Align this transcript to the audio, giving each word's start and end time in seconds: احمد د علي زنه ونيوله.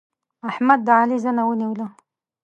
احمد 0.49 0.79
د 0.87 0.89
علي 0.99 1.17
زنه 1.23 1.43
ونيوله. 1.45 1.87